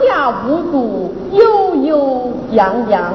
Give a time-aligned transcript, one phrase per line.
[0.00, 3.12] 下无度，悠悠扬扬。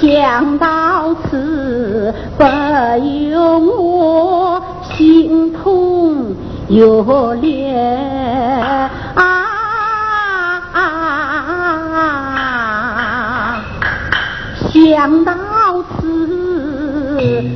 [0.00, 2.44] 想到此，不
[3.32, 4.62] 由我
[4.96, 6.34] 心痛
[6.68, 7.72] 又烈
[9.14, 9.50] 啊！
[14.72, 15.32] 想到
[16.00, 17.55] 此。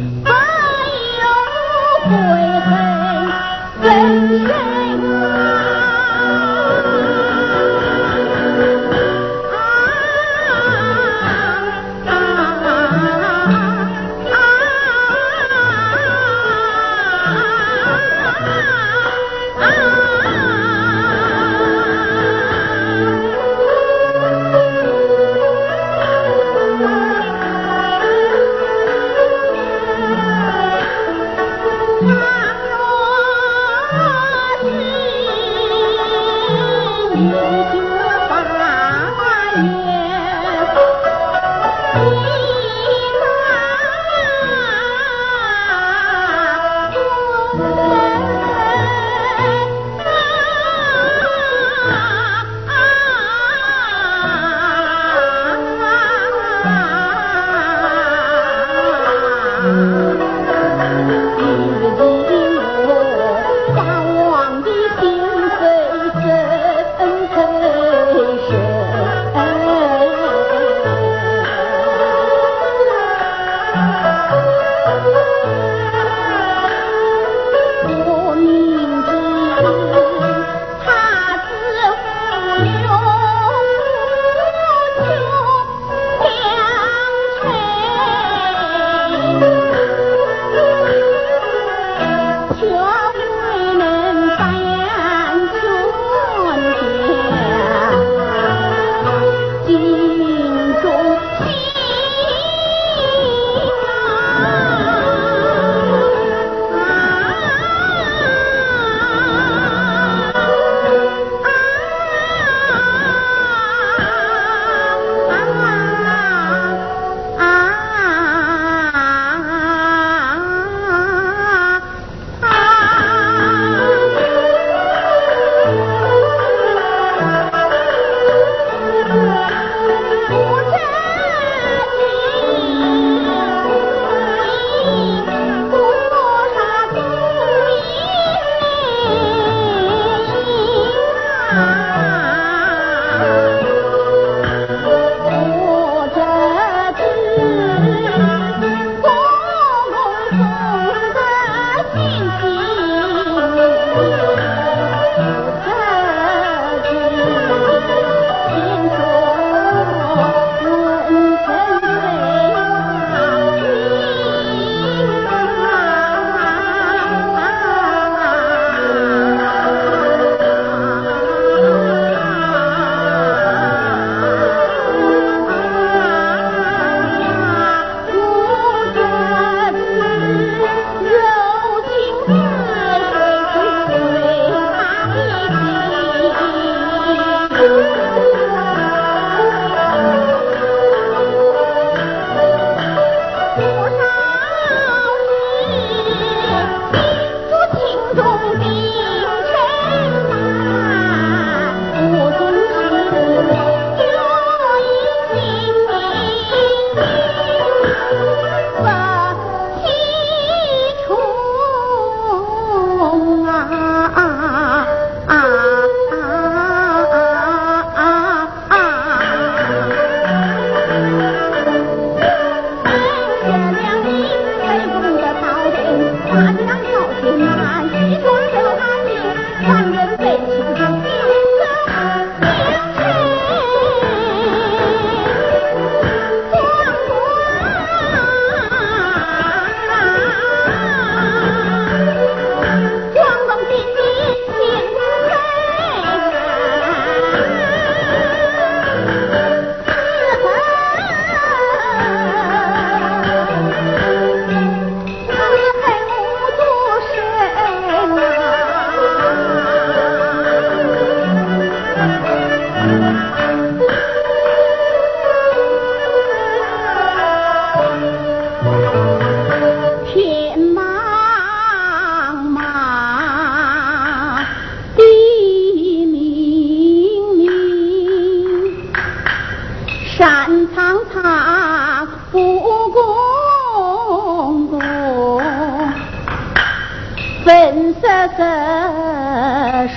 [287.44, 288.00] 粉色
[288.36, 288.42] 色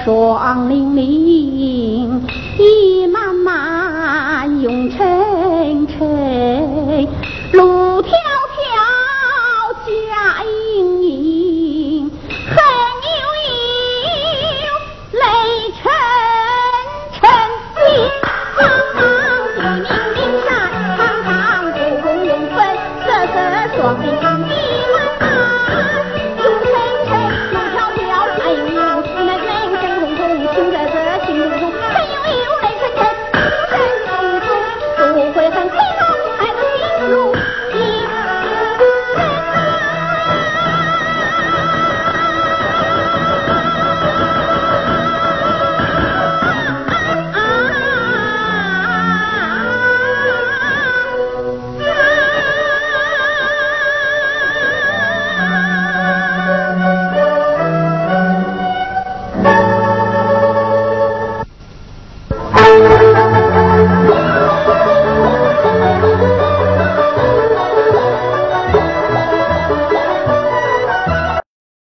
[0.04, 2.22] 双玲玲
[2.58, 6.53] 意满满永沉沉